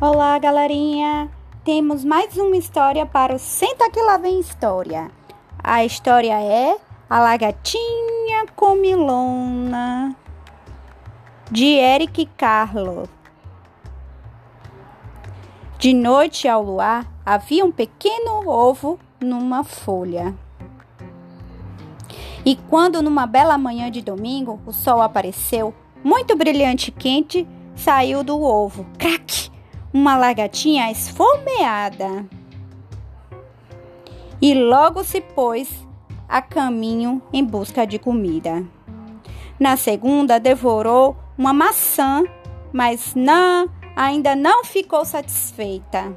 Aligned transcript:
Olá, 0.00 0.38
galerinha! 0.38 1.28
Temos 1.64 2.04
mais 2.04 2.36
uma 2.36 2.56
história 2.56 3.04
para 3.04 3.34
o 3.34 3.38
Senta 3.38 3.90
que 3.90 4.00
lá 4.00 4.16
vem 4.16 4.38
história. 4.38 5.10
A 5.60 5.84
história 5.84 6.40
é 6.40 6.76
A 7.10 7.18
Lagatinha 7.18 8.46
Comilona 8.54 10.14
de 11.50 11.64
Eric 11.64 12.26
Carlo. 12.36 13.08
De 15.80 15.92
noite 15.92 16.46
ao 16.46 16.62
luar 16.62 17.04
havia 17.26 17.64
um 17.64 17.72
pequeno 17.72 18.48
ovo 18.48 19.00
numa 19.20 19.64
folha. 19.64 20.32
E 22.44 22.54
quando 22.54 23.02
numa 23.02 23.26
bela 23.26 23.58
manhã 23.58 23.90
de 23.90 24.00
domingo 24.00 24.60
o 24.64 24.72
sol 24.72 25.02
apareceu, 25.02 25.74
muito 26.04 26.36
brilhante 26.36 26.90
e 26.90 26.92
quente, 26.92 27.48
saiu 27.74 28.22
do 28.22 28.40
ovo. 28.40 28.86
Craque! 28.96 29.57
Uma 29.92 30.16
lagartinha 30.16 30.90
esfomeada. 30.90 32.26
E 34.40 34.54
logo 34.54 35.02
se 35.02 35.20
pôs 35.20 35.68
a 36.28 36.40
caminho 36.42 37.22
em 37.32 37.44
busca 37.44 37.86
de 37.86 37.98
comida. 37.98 38.64
Na 39.58 39.76
segunda, 39.76 40.38
devorou 40.38 41.16
uma 41.36 41.52
maçã, 41.52 42.22
mas 42.72 43.14
não, 43.14 43.68
ainda 43.96 44.36
não 44.36 44.64
ficou 44.64 45.04
satisfeita. 45.04 46.16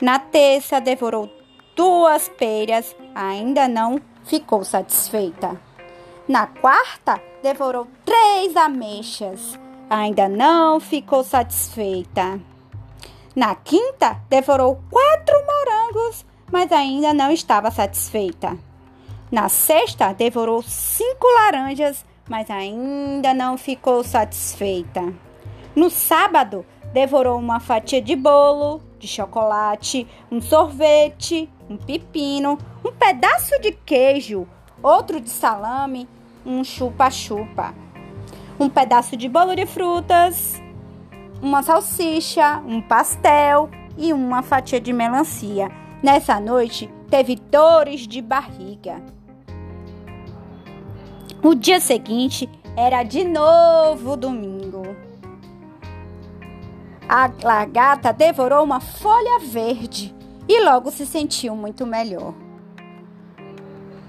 Na 0.00 0.18
terça, 0.18 0.80
devorou 0.80 1.30
duas 1.74 2.28
peras, 2.28 2.96
ainda 3.14 3.68
não 3.68 4.00
ficou 4.24 4.64
satisfeita. 4.64 5.60
Na 6.26 6.46
quarta, 6.46 7.20
devorou 7.42 7.86
três 8.04 8.56
ameixas, 8.56 9.58
ainda 9.90 10.28
não 10.28 10.80
ficou 10.80 11.22
satisfeita. 11.22 12.40
Na 13.36 13.54
quinta, 13.54 14.18
devorou 14.30 14.80
quatro 14.90 15.34
morangos, 15.44 16.24
mas 16.50 16.72
ainda 16.72 17.12
não 17.12 17.30
estava 17.30 17.70
satisfeita. 17.70 18.56
Na 19.30 19.50
sexta, 19.50 20.14
devorou 20.14 20.62
cinco 20.62 21.26
laranjas, 21.34 22.02
mas 22.26 22.50
ainda 22.50 23.34
não 23.34 23.58
ficou 23.58 24.02
satisfeita. 24.02 25.12
No 25.74 25.90
sábado, 25.90 26.64
devorou 26.94 27.38
uma 27.38 27.60
fatia 27.60 28.00
de 28.00 28.16
bolo, 28.16 28.80
de 28.98 29.06
chocolate, 29.06 30.08
um 30.32 30.40
sorvete, 30.40 31.46
um 31.68 31.76
pepino, 31.76 32.56
um 32.82 32.90
pedaço 32.90 33.60
de 33.60 33.70
queijo, 33.70 34.48
outro 34.82 35.20
de 35.20 35.28
salame, 35.28 36.08
um 36.46 36.64
chupa-chupa, 36.64 37.74
um 38.58 38.70
pedaço 38.70 39.14
de 39.14 39.28
bolo 39.28 39.54
de 39.54 39.66
frutas, 39.66 40.58
uma 41.42 41.62
salsicha, 41.62 42.62
um 42.66 42.80
pastel 42.80 43.68
e 43.96 44.12
uma 44.12 44.42
fatia 44.42 44.80
de 44.80 44.92
melancia. 44.92 45.70
Nessa 46.02 46.40
noite, 46.40 46.90
teve 47.10 47.36
dores 47.36 48.06
de 48.06 48.20
barriga. 48.20 49.02
O 51.42 51.54
dia 51.54 51.80
seguinte 51.80 52.48
era 52.76 53.02
de 53.02 53.24
novo 53.24 54.16
domingo. 54.16 54.82
A 57.08 57.30
lagarta 57.42 58.12
devorou 58.12 58.64
uma 58.64 58.80
folha 58.80 59.38
verde 59.40 60.14
e 60.48 60.64
logo 60.64 60.90
se 60.90 61.06
sentiu 61.06 61.54
muito 61.54 61.86
melhor. 61.86 62.34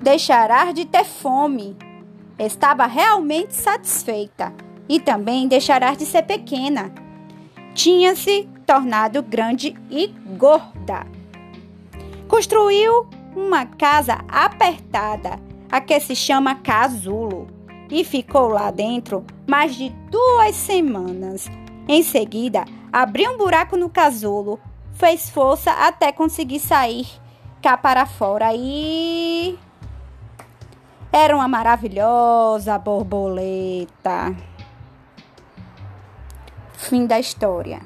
Deixará 0.00 0.72
de 0.72 0.84
ter 0.84 1.04
fome. 1.04 1.76
Estava 2.38 2.86
realmente 2.86 3.54
satisfeita 3.54 4.52
e 4.88 4.98
também 4.98 5.46
deixará 5.46 5.94
de 5.94 6.06
ser 6.06 6.22
pequena 6.22 6.92
tinha 7.74 8.14
se 8.14 8.48
tornado 8.66 9.22
grande 9.22 9.76
e 9.90 10.08
gorda. 10.36 11.06
Construiu 12.28 13.08
uma 13.34 13.66
casa 13.66 14.18
apertada, 14.28 15.38
a 15.70 15.80
que 15.80 15.98
se 16.00 16.14
chama 16.14 16.54
casulo, 16.54 17.46
e 17.90 18.04
ficou 18.04 18.48
lá 18.48 18.70
dentro 18.70 19.24
mais 19.48 19.74
de 19.74 19.90
duas 20.10 20.54
semanas. 20.54 21.50
Em 21.88 22.02
seguida, 22.02 22.64
abriu 22.92 23.32
um 23.32 23.38
buraco 23.38 23.76
no 23.76 23.90
casulo, 23.90 24.60
fez 24.92 25.28
força 25.28 25.72
até 25.72 26.12
conseguir 26.12 26.60
sair 26.60 27.06
cá 27.60 27.76
para 27.76 28.06
fora 28.06 28.52
e. 28.54 29.58
Era 31.12 31.34
uma 31.34 31.48
maravilhosa 31.48 32.78
borboleta. 32.78 34.36
Fim 36.90 37.06
da 37.06 37.20
história. 37.20 37.78